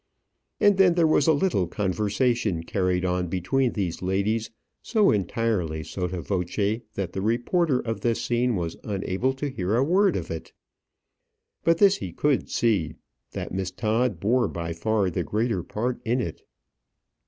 [0.59, 4.49] And then there was a little conversation carried on between these ladies
[4.81, 9.83] so entirely sotto voce that the reporter of this scene was unable to hear a
[9.83, 10.53] word of it.
[11.63, 12.95] But this he could see,
[13.33, 16.47] that Miss Todd bore by far the greater part in it.